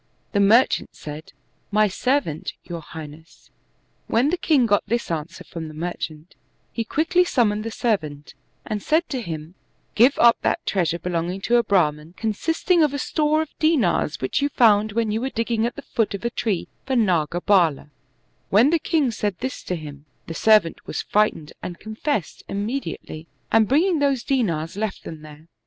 The 0.31 0.39
merchant 0.39 0.95
said, 0.95 1.31
"My 1.69 1.87
servant, 1.87 2.53
your 2.63 2.81
high 2.81 3.05
ness." 3.05 3.51
When 4.07 4.31
the 4.31 4.37
king 4.37 4.65
got 4.65 4.83
this 4.87 5.11
answer 5.11 5.43
from 5.43 5.67
the 5.67 5.75
merchant, 5.75 6.33
he 6.71 6.83
quickly 6.83 7.23
summoned 7.23 7.63
the 7.63 7.69
servant 7.69 8.33
and 8.65 8.81
said 8.81 9.07
to 9.09 9.21
him," 9.21 9.53
Give 9.93 10.17
up 10.17 10.37
that 10.41 10.65
treasure 10.65 10.97
belonging 10.97 11.39
to 11.41 11.57
a 11.57 11.63
Brahman, 11.63 12.15
consisting 12.17 12.81
of 12.81 12.95
a 12.95 12.97
store 12.97 13.43
of 13.43 13.49
dindrs, 13.59 14.19
which 14.21 14.41
you 14.41 14.49
found 14.49 14.93
when 14.93 15.11
you 15.11 15.21
were 15.21 15.29
digging 15.29 15.67
at 15.67 15.75
the 15.75 15.83
foot 15.83 16.15
of 16.15 16.25
a 16.25 16.31
tree 16.31 16.67
for 16.83 16.95
ndgabald" 16.95 17.91
When 18.49 18.71
the 18.71 18.79
king 18.79 19.11
said 19.11 19.37
this 19.37 19.61
to 19.65 19.75
him, 19.75 20.05
the 20.25 20.33
servant 20.33 20.87
was 20.87 21.03
frightened 21.03 21.53
and 21.61 21.77
confessed 21.77 22.41
imme 22.49 22.81
diately, 22.83 23.27
and 23.51 23.67
bringing 23.67 23.99
those 23.99 24.23
dinars 24.23 24.75
left 24.75 25.03
them 25.03 25.21
there. 25.21 25.47